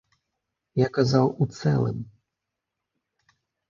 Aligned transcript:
Я 0.81 0.87
казаў 0.97 1.25
у 1.41 1.51
цэлым. 1.59 1.97